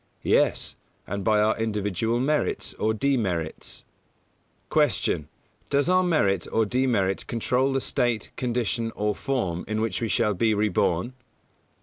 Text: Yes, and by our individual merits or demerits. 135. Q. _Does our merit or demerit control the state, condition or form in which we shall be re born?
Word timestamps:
Yes, 0.23 0.75
and 1.05 1.23
by 1.23 1.39
our 1.39 1.55
individual 1.59 2.19
merits 2.19 2.73
or 2.79 2.91
demerits. 2.91 3.85
135. 4.71 5.27
Q. 5.29 5.29
_Does 5.69 5.93
our 5.93 6.01
merit 6.01 6.47
or 6.51 6.65
demerit 6.65 7.27
control 7.27 7.71
the 7.71 7.79
state, 7.81 8.31
condition 8.35 8.91
or 8.95 9.13
form 9.13 9.63
in 9.67 9.79
which 9.79 10.01
we 10.01 10.07
shall 10.09 10.33
be 10.33 10.55
re 10.55 10.69
born? 10.69 11.13